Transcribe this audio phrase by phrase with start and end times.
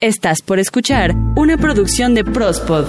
[0.00, 2.86] Estás por escuchar una producción de Prospod.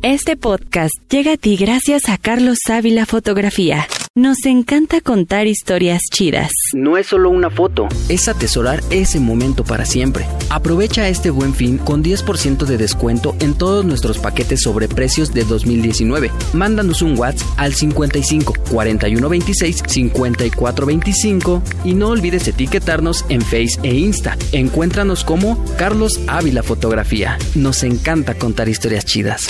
[0.00, 3.86] Este podcast llega a ti gracias a Carlos Ávila Fotografía.
[4.14, 6.52] Nos encanta contar historias chidas.
[6.74, 10.26] No es solo una foto, es atesorar ese momento para siempre.
[10.50, 15.44] Aprovecha este buen fin con 10% de descuento en todos nuestros paquetes sobre precios de
[15.44, 16.30] 2019.
[16.52, 23.78] Mándanos un WhatsApp al 55 41 26 54 25 y no olvides etiquetarnos en Face
[23.82, 24.36] e Insta.
[24.52, 27.38] Encuéntranos como Carlos Ávila Fotografía.
[27.54, 29.46] Nos encanta contar historias chidas.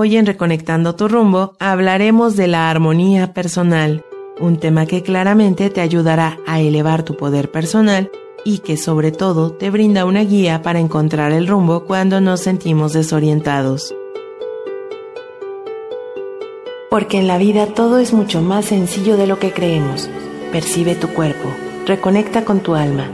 [0.00, 4.04] Hoy en Reconectando tu rumbo hablaremos de la armonía personal,
[4.38, 8.08] un tema que claramente te ayudará a elevar tu poder personal
[8.44, 12.92] y que sobre todo te brinda una guía para encontrar el rumbo cuando nos sentimos
[12.92, 13.92] desorientados.
[16.90, 20.08] Porque en la vida todo es mucho más sencillo de lo que creemos.
[20.52, 21.48] Percibe tu cuerpo,
[21.86, 23.10] reconecta con tu alma,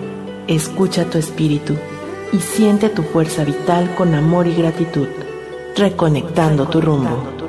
[0.49, 1.77] escucha tu espíritu
[2.31, 5.09] y siente tu fuerza vital con amor y gratitud
[5.77, 7.45] reconectando tu rumbo.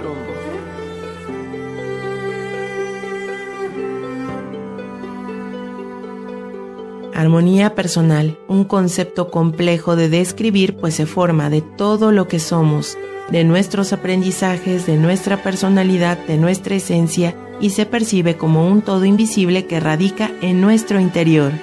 [7.13, 12.97] Armonía personal, un concepto complejo de describir pues se forma de todo lo que somos,
[13.29, 19.05] de nuestros aprendizajes, de nuestra personalidad, de nuestra esencia y se percibe como un todo
[19.05, 21.53] invisible que radica en nuestro interior.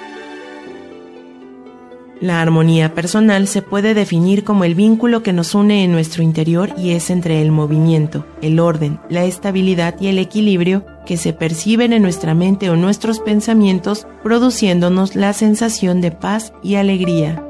[2.23, 6.69] La armonía personal se puede definir como el vínculo que nos une en nuestro interior
[6.77, 11.91] y es entre el movimiento, el orden, la estabilidad y el equilibrio que se perciben
[11.91, 17.43] en nuestra mente o nuestros pensamientos, produciéndonos la sensación de paz y alegría.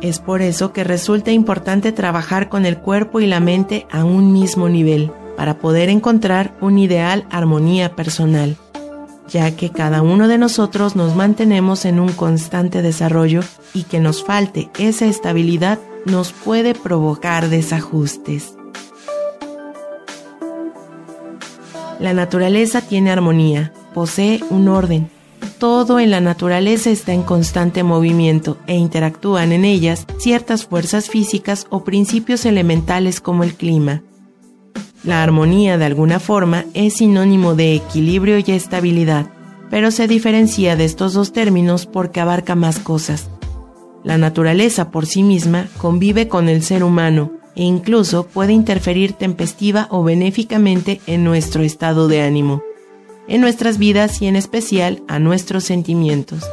[0.00, 4.32] Es por eso que resulta importante trabajar con el cuerpo y la mente a un
[4.32, 8.56] mismo nivel, para poder encontrar un ideal armonía personal
[9.28, 13.40] ya que cada uno de nosotros nos mantenemos en un constante desarrollo
[13.72, 18.54] y que nos falte esa estabilidad nos puede provocar desajustes.
[22.00, 25.08] La naturaleza tiene armonía, posee un orden.
[25.58, 31.66] Todo en la naturaleza está en constante movimiento e interactúan en ellas ciertas fuerzas físicas
[31.70, 34.02] o principios elementales como el clima,
[35.04, 39.26] la armonía de alguna forma es sinónimo de equilibrio y estabilidad,
[39.70, 43.28] pero se diferencia de estos dos términos porque abarca más cosas.
[44.02, 49.86] La naturaleza por sí misma convive con el ser humano e incluso puede interferir tempestiva
[49.90, 52.62] o benéficamente en nuestro estado de ánimo,
[53.28, 56.44] en nuestras vidas y en especial a nuestros sentimientos.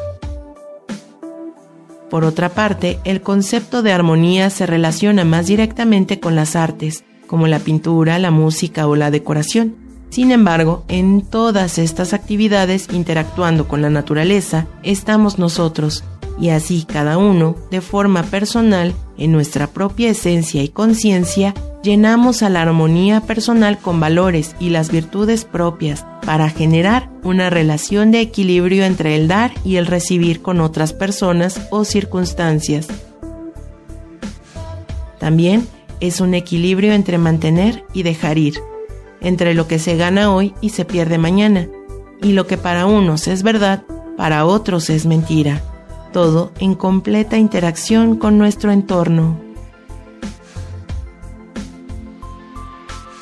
[2.09, 7.47] Por otra parte, el concepto de armonía se relaciona más directamente con las artes, como
[7.47, 9.74] la pintura, la música o la decoración.
[10.09, 16.03] Sin embargo, en todas estas actividades interactuando con la naturaleza estamos nosotros,
[16.38, 21.53] y así cada uno, de forma personal, en nuestra propia esencia y conciencia,
[21.84, 28.12] llenamos a la armonía personal con valores y las virtudes propias para generar una relación
[28.12, 32.90] de equilibrio entre el dar y el recibir con otras personas o circunstancias.
[35.18, 35.66] También
[36.01, 38.59] es un equilibrio entre mantener y dejar ir,
[39.22, 41.69] entre lo que se gana hoy y se pierde mañana,
[42.22, 43.84] y lo que para unos es verdad,
[44.17, 45.61] para otros es mentira,
[46.11, 49.40] todo en completa interacción con nuestro entorno.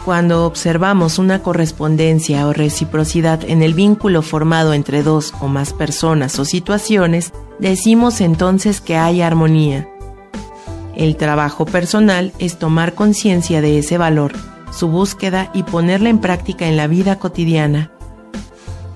[0.06, 6.40] Cuando observamos una correspondencia o reciprocidad en el vínculo formado entre dos o más personas
[6.40, 9.88] o situaciones, decimos entonces que hay armonía.
[11.00, 14.34] El trabajo personal es tomar conciencia de ese valor,
[14.70, 17.90] su búsqueda y ponerla en práctica en la vida cotidiana.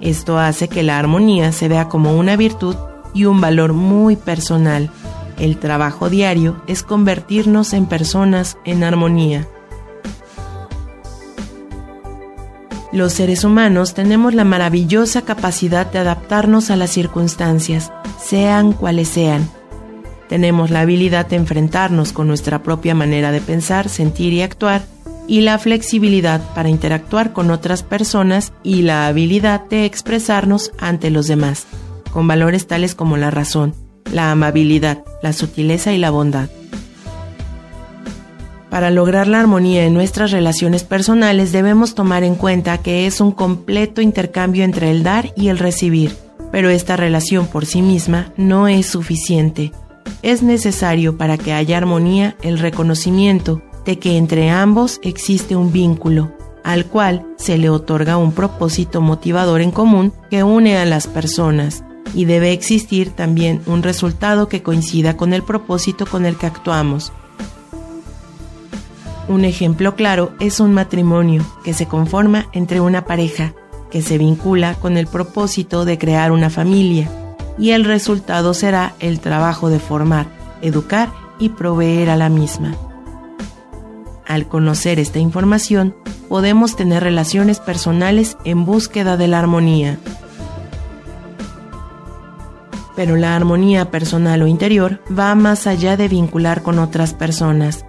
[0.01, 2.75] Esto hace que la armonía se vea como una virtud
[3.13, 4.89] y un valor muy personal.
[5.39, 9.47] El trabajo diario es convertirnos en personas en armonía.
[12.91, 19.49] Los seres humanos tenemos la maravillosa capacidad de adaptarnos a las circunstancias, sean cuales sean,
[20.33, 24.81] tenemos la habilidad de enfrentarnos con nuestra propia manera de pensar, sentir y actuar,
[25.27, 31.27] y la flexibilidad para interactuar con otras personas y la habilidad de expresarnos ante los
[31.27, 31.67] demás,
[32.11, 33.75] con valores tales como la razón,
[34.11, 36.49] la amabilidad, la sutileza y la bondad.
[38.71, 43.33] Para lograr la armonía en nuestras relaciones personales debemos tomar en cuenta que es un
[43.33, 46.17] completo intercambio entre el dar y el recibir,
[46.51, 49.71] pero esta relación por sí misma no es suficiente
[50.21, 56.31] es necesario para que haya armonía el reconocimiento de que entre ambos existe un vínculo,
[56.63, 61.83] al cual se le otorga un propósito motivador en común que une a las personas,
[62.15, 67.11] y debe existir también un resultado que coincida con el propósito con el que actuamos.
[69.27, 73.53] Un ejemplo claro es un matrimonio que se conforma entre una pareja
[73.89, 77.09] que se vincula con el propósito de crear una familia
[77.57, 80.27] y el resultado será el trabajo de formar,
[80.61, 82.75] educar y proveer a la misma.
[84.25, 85.95] Al conocer esta información,
[86.29, 89.99] podemos tener relaciones personales en búsqueda de la armonía.
[92.95, 97.85] Pero la armonía personal o interior va más allá de vincular con otras personas,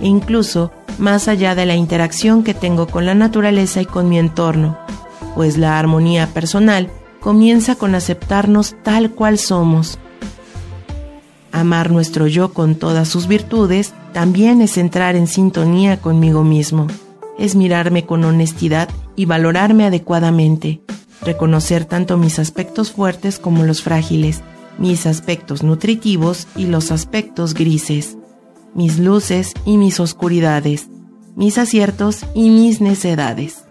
[0.00, 4.18] e incluso más allá de la interacción que tengo con la naturaleza y con mi
[4.18, 4.78] entorno,
[5.34, 6.90] pues la armonía personal
[7.22, 9.98] comienza con aceptarnos tal cual somos.
[11.52, 16.88] Amar nuestro yo con todas sus virtudes también es entrar en sintonía conmigo mismo,
[17.38, 20.82] es mirarme con honestidad y valorarme adecuadamente,
[21.22, 24.42] reconocer tanto mis aspectos fuertes como los frágiles,
[24.78, 28.16] mis aspectos nutritivos y los aspectos grises,
[28.74, 30.88] mis luces y mis oscuridades,
[31.36, 33.64] mis aciertos y mis necedades.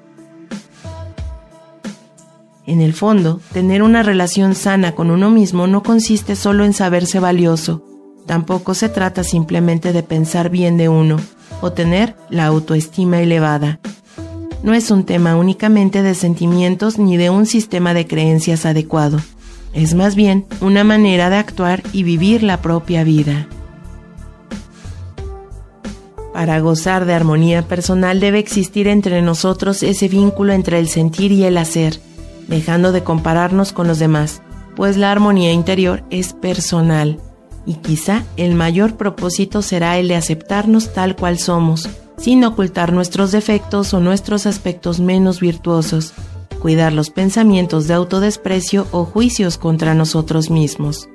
[2.68, 7.20] En el fondo, tener una relación sana con uno mismo no consiste solo en saberse
[7.20, 7.84] valioso,
[8.28, 11.18] tampoco se trata simplemente de pensar bien de uno
[11.62, 13.80] o tener la autoestima elevada.
[14.64, 19.20] No es un tema únicamente de sentimientos ni de un sistema de creencias adecuado,
[19.74, 23.48] es más bien una manera de actuar y vivir la propia vida.
[26.32, 31.44] Para gozar de armonía personal debe existir entre nosotros ese vínculo entre el sentir y
[31.44, 32.00] el hacer,
[32.48, 34.42] dejando de compararnos con los demás,
[34.76, 37.20] pues la armonía interior es personal
[37.66, 43.32] y quizá el mayor propósito será el de aceptarnos tal cual somos, sin ocultar nuestros
[43.32, 46.14] defectos o nuestros aspectos menos virtuosos,
[46.62, 51.10] cuidar los pensamientos de autodesprecio o juicios contra nosotros mismos.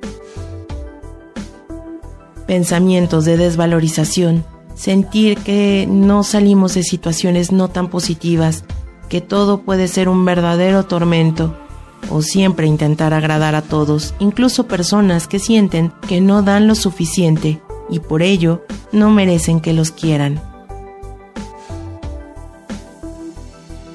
[2.47, 4.45] Pensamientos de desvalorización,
[4.75, 8.65] sentir que no salimos de situaciones no tan positivas,
[9.09, 11.57] que todo puede ser un verdadero tormento,
[12.11, 17.61] o siempre intentar agradar a todos, incluso personas que sienten que no dan lo suficiente
[17.89, 20.41] y por ello no merecen que los quieran.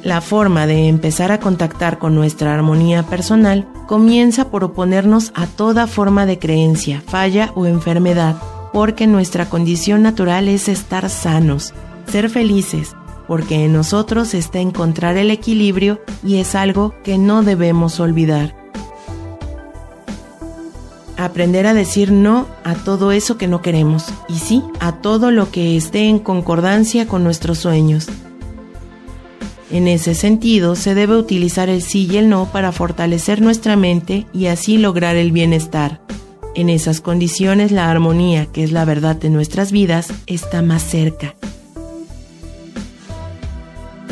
[0.03, 5.85] La forma de empezar a contactar con nuestra armonía personal comienza por oponernos a toda
[5.85, 8.35] forma de creencia, falla o enfermedad,
[8.73, 11.75] porque nuestra condición natural es estar sanos,
[12.07, 12.95] ser felices,
[13.31, 18.53] porque en nosotros está encontrar el equilibrio y es algo que no debemos olvidar.
[21.15, 25.49] Aprender a decir no a todo eso que no queremos y sí a todo lo
[25.49, 28.09] que esté en concordancia con nuestros sueños.
[29.71, 34.27] En ese sentido, se debe utilizar el sí y el no para fortalecer nuestra mente
[34.33, 36.01] y así lograr el bienestar.
[36.53, 41.33] En esas condiciones la armonía, que es la verdad de nuestras vidas, está más cerca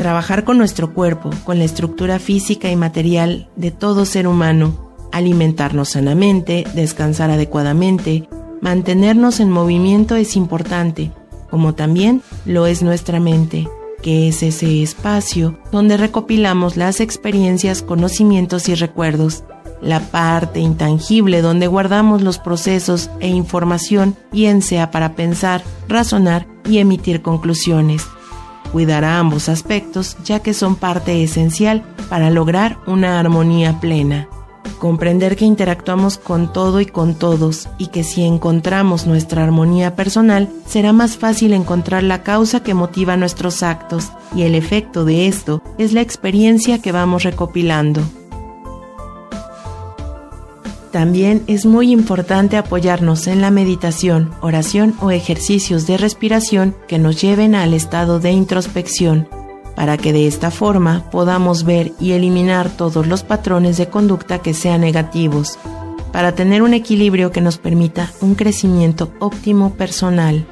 [0.00, 5.90] trabajar con nuestro cuerpo, con la estructura física y material de todo ser humano, alimentarnos
[5.90, 8.26] sanamente, descansar adecuadamente,
[8.62, 11.12] mantenernos en movimiento es importante,
[11.50, 13.68] como también lo es nuestra mente,
[14.00, 19.44] que es ese espacio donde recopilamos las experiencias, conocimientos y recuerdos,
[19.82, 26.78] la parte intangible donde guardamos los procesos e información, bien sea para pensar, razonar y
[26.78, 28.06] emitir conclusiones
[28.70, 34.28] cuidar a ambos aspectos ya que son parte esencial para lograr una armonía plena.
[34.78, 40.48] Comprender que interactuamos con todo y con todos y que si encontramos nuestra armonía personal,
[40.66, 45.62] será más fácil encontrar la causa que motiva nuestros actos y el efecto de esto
[45.76, 48.02] es la experiencia que vamos recopilando.
[50.90, 57.20] También es muy importante apoyarnos en la meditación, oración o ejercicios de respiración que nos
[57.20, 59.28] lleven al estado de introspección,
[59.76, 64.52] para que de esta forma podamos ver y eliminar todos los patrones de conducta que
[64.52, 65.60] sean negativos,
[66.12, 70.44] para tener un equilibrio que nos permita un crecimiento óptimo personal.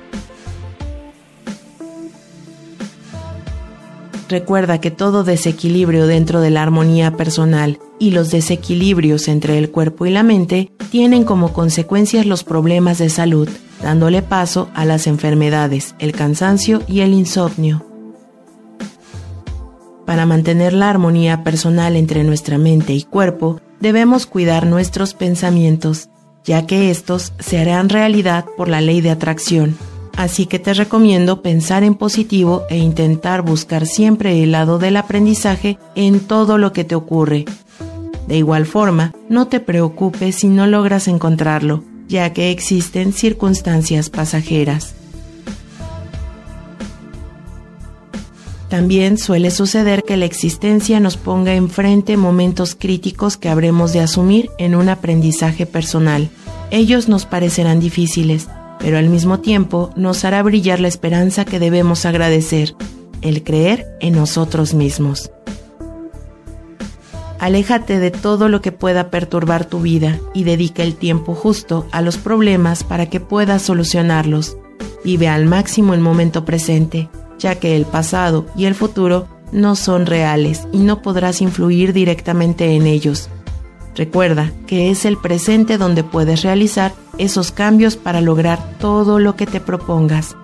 [4.29, 10.05] Recuerda que todo desequilibrio dentro de la armonía personal y los desequilibrios entre el cuerpo
[10.05, 13.49] y la mente tienen como consecuencias los problemas de salud,
[13.83, 17.87] dándole paso a las enfermedades, el cansancio y el insomnio.
[20.05, 26.11] Para mantener la armonía personal entre nuestra mente y cuerpo, debemos cuidar nuestros pensamientos,
[26.45, 29.77] ya que estos se harán realidad por la ley de atracción
[30.19, 35.79] así que te recomiendo pensar en positivo e intentar buscar siempre el lado del aprendizaje
[35.95, 37.45] en todo lo que te ocurre.
[38.27, 44.97] De igual forma, no te preocupes si no logras encontrarlo, ya que existen circunstancias pasajeras.
[48.69, 54.51] También suele suceder que la existencia nos ponga enfrente momentos críticos que habremos de asumir
[54.59, 56.29] en un aprendizaje personal.
[56.73, 58.49] Ellos nos parecerán difíciles,
[58.79, 62.75] pero al mismo tiempo nos hará brillar la esperanza que debemos agradecer,
[63.23, 65.31] el creer en nosotros mismos.
[67.39, 72.03] Aléjate de todo lo que pueda perturbar tu vida y dedica el tiempo justo a
[72.03, 74.57] los problemas para que puedas solucionarlos.
[75.05, 77.09] Vive al máximo el momento presente,
[77.39, 82.75] ya que el pasado y el futuro no son reales y no podrás influir directamente
[82.75, 83.29] en ellos.
[83.95, 89.47] Recuerda que es el presente donde puedes realizar esos cambios para lograr todo lo que
[89.47, 90.37] te propongas.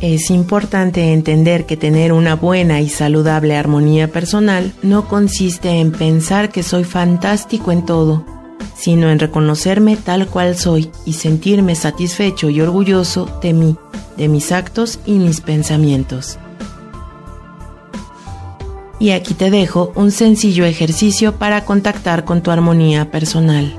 [0.00, 6.50] Es importante entender que tener una buena y saludable armonía personal no consiste en pensar
[6.50, 8.24] que soy fantástico en todo,
[8.76, 13.76] sino en reconocerme tal cual soy y sentirme satisfecho y orgulloso de mí,
[14.16, 16.38] de mis actos y mis pensamientos.
[19.00, 23.72] Y aquí te dejo un sencillo ejercicio para contactar con tu armonía personal.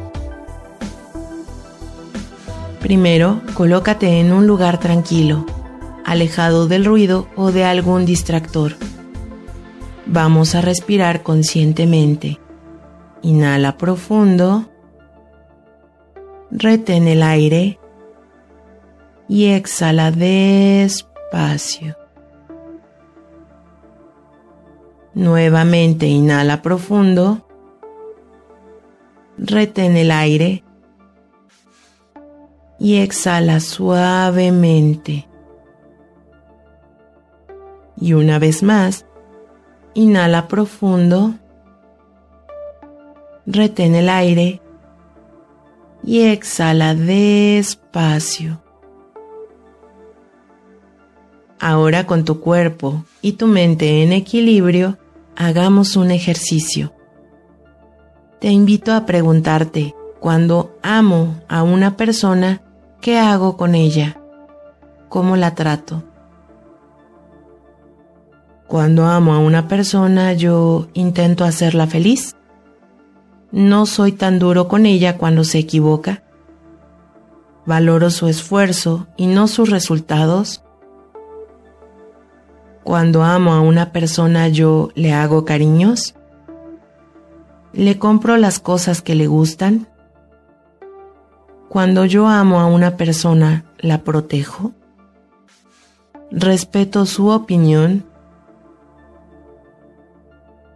[2.79, 5.45] Primero, colócate en un lugar tranquilo,
[6.05, 8.77] alejado del ruido o de algún distractor.
[10.05, 12.39] Vamos a respirar conscientemente.
[13.21, 14.69] Inhala profundo.
[16.49, 17.79] Retén el aire
[19.27, 21.95] y exhala despacio.
[25.19, 27.45] Nuevamente inhala profundo.
[29.37, 30.63] Retén el aire
[32.79, 35.27] y exhala suavemente.
[37.97, 39.05] Y una vez más,
[39.93, 41.33] inhala profundo,
[43.45, 44.61] retén el aire
[46.01, 48.63] y exhala despacio.
[51.59, 54.97] Ahora con tu cuerpo y tu mente en equilibrio,
[55.39, 56.93] hagamos un ejercicio.
[58.41, 62.61] Te invito a preguntarte, cuando amo a una persona,
[62.99, 64.21] ¿qué hago con ella?
[65.07, 66.03] ¿Cómo la trato?
[68.67, 72.35] Cuando amo a una persona yo intento hacerla feliz.
[73.51, 76.21] No soy tan duro con ella cuando se equivoca.
[77.65, 80.63] Valoro su esfuerzo y no sus resultados.
[82.89, 86.15] Cuando amo a una persona yo le hago cariños.
[87.71, 89.87] Le compro las cosas que le gustan.
[91.69, 94.71] Cuando yo amo a una persona la protejo.
[96.31, 98.05] Respeto su opinión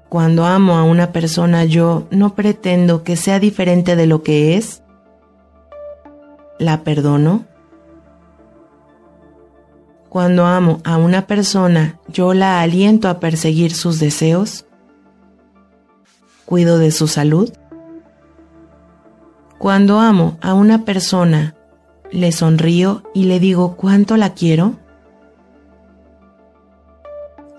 [0.08, 4.84] cuando amo a una persona yo no pretendo que sea diferente de lo que es.
[6.60, 7.46] La perdono.
[10.14, 14.68] Cuando amo a una persona yo la aliento a perseguir sus deseos.
[16.46, 17.52] Cuido de su salud.
[19.58, 21.56] Cuando amo a una persona
[22.12, 24.76] le sonrío y le digo cuánto la quiero.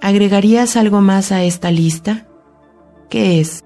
[0.00, 2.24] ¿Agregarías algo más a esta lista?
[3.10, 3.64] ¿Qué es?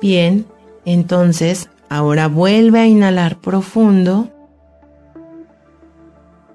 [0.00, 0.46] Bien,
[0.86, 4.30] entonces ahora vuelve a inhalar profundo,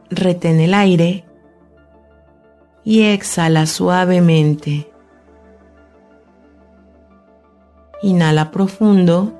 [0.09, 1.25] retén el aire
[2.83, 4.91] y exhala suavemente.
[8.01, 9.33] Inhala profundo,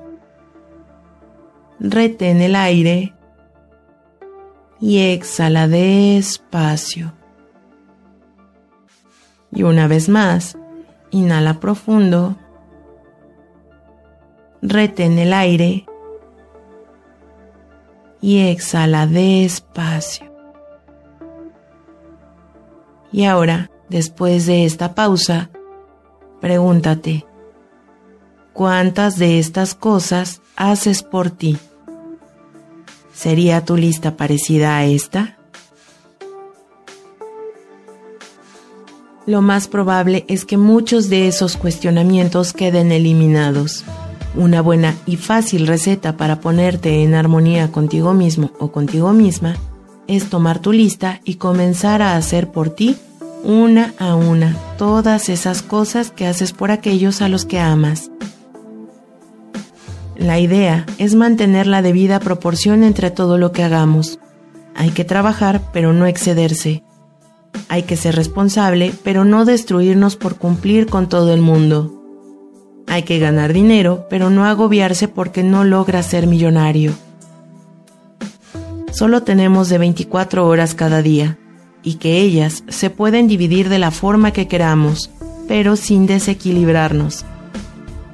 [1.78, 3.14] retén el aire
[4.80, 7.14] y exhala despacio.
[9.52, 10.56] Y una vez más,
[11.12, 12.36] Inhala profundo.
[14.62, 15.86] Retén el aire.
[18.20, 20.29] Y exhala despacio.
[23.12, 25.50] Y ahora, después de esta pausa,
[26.40, 27.26] pregúntate,
[28.52, 31.58] ¿cuántas de estas cosas haces por ti?
[33.12, 35.36] ¿Sería tu lista parecida a esta?
[39.30, 43.84] lo más probable es que muchos de esos cuestionamientos queden eliminados.
[44.34, 49.56] Una buena y fácil receta para ponerte en armonía contigo mismo o contigo misma
[50.10, 52.96] es tomar tu lista y comenzar a hacer por ti
[53.44, 58.10] una a una todas esas cosas que haces por aquellos a los que amas.
[60.16, 64.18] La idea es mantener la debida proporción entre todo lo que hagamos.
[64.74, 66.82] Hay que trabajar pero no excederse
[67.68, 72.02] Hay que ser responsable, pero no destruirnos por cumplir con todo el mundo.
[72.88, 76.92] Hay que ganar dinero, pero no agobiarse porque no logra ser millonario.
[78.92, 81.38] Solo tenemos de 24 horas cada día,
[81.82, 85.10] y que ellas se pueden dividir de la forma que queramos,
[85.48, 87.24] pero sin desequilibrarnos.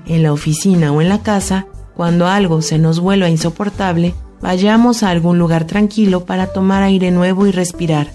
[0.07, 5.11] En la oficina o en la casa, cuando algo se nos vuelva insoportable, vayamos a
[5.11, 8.09] algún lugar tranquilo para tomar aire nuevo y respirar,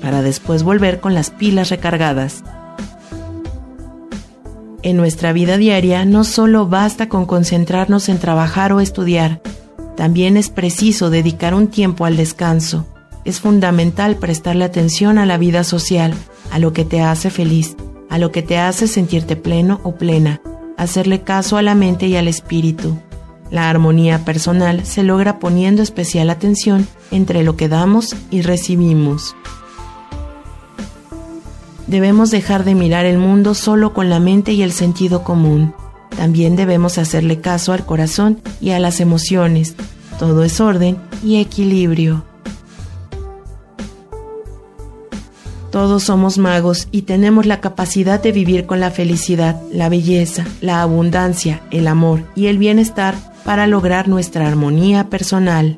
[0.00, 2.44] para después volver con las pilas recargadas.
[4.82, 9.40] En nuestra vida diaria no solo basta con concentrarnos en trabajar o estudiar,
[9.96, 12.86] también es preciso dedicar un tiempo al descanso.
[13.24, 16.14] Es fundamental prestarle atención a la vida social,
[16.50, 17.76] a lo que te hace feliz,
[18.10, 20.40] a lo que te hace sentirte pleno o plena,
[20.76, 22.98] hacerle caso a la mente y al espíritu.
[23.50, 29.36] La armonía personal se logra poniendo especial atención entre lo que damos y recibimos.
[31.86, 35.74] Debemos dejar de mirar el mundo solo con la mente y el sentido común.
[36.16, 39.74] También debemos hacerle caso al corazón y a las emociones.
[40.18, 42.24] Todo es orden y equilibrio.
[45.70, 50.82] Todos somos magos y tenemos la capacidad de vivir con la felicidad, la belleza, la
[50.82, 55.76] abundancia, el amor y el bienestar para lograr nuestra armonía personal.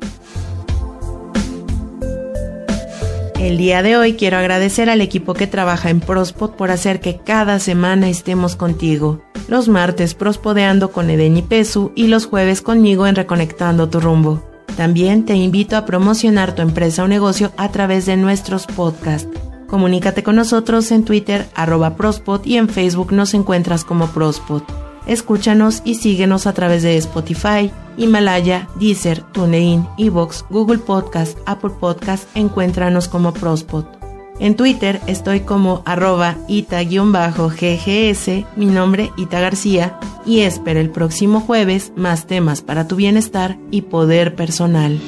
[3.39, 7.17] El día de hoy quiero agradecer al equipo que trabaja en Prospod por hacer que
[7.17, 9.26] cada semana estemos contigo.
[9.47, 14.43] Los martes prospodeando con Eden y Pesu y los jueves conmigo en Reconectando tu rumbo.
[14.75, 19.29] También te invito a promocionar tu empresa o negocio a través de nuestros podcasts.
[19.67, 24.63] Comunícate con nosotros en Twitter arroba Prospod y en Facebook nos encuentras como Prospod.
[25.07, 32.27] Escúchanos y síguenos a través de Spotify, Himalaya, Deezer, TuneIn, Evox, Google Podcast, Apple Podcast,
[32.35, 33.96] encuéntranos como Prospot.
[34.39, 41.91] En Twitter estoy como arroba ita-ggs, mi nombre Ita García, y espero el próximo jueves
[41.95, 44.99] más temas para tu bienestar y poder personal.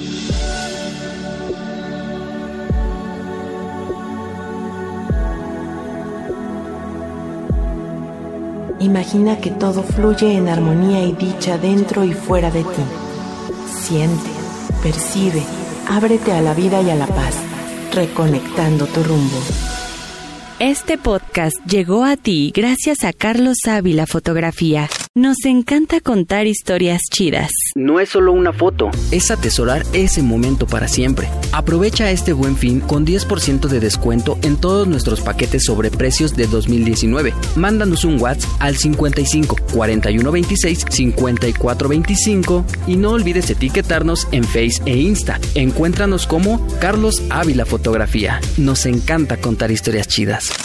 [8.80, 12.84] Imagina que todo fluye en armonía y dicha dentro y fuera de ti.
[13.68, 14.30] Siente,
[14.82, 15.44] percibe,
[15.88, 17.36] ábrete a la vida y a la paz,
[17.94, 19.38] reconectando tu rumbo.
[20.60, 24.90] Este podcast llegó a ti gracias a Carlos Ávila Fotografía.
[25.16, 27.52] Nos encanta contar historias chidas.
[27.76, 31.30] No es solo una foto, es atesorar ese momento para siempre.
[31.52, 36.48] Aprovecha este buen fin con 10% de descuento en todos nuestros paquetes sobre precios de
[36.48, 37.34] 2019.
[37.56, 44.82] Mándanos un WhatsApp al 55 41 26 54 25 y no olvides etiquetarnos en Face
[44.86, 45.40] e Insta.
[45.56, 48.42] Encuéntranos como Carlos Ávila Fotografía.
[48.58, 50.60] Nos encanta contar historias chidas.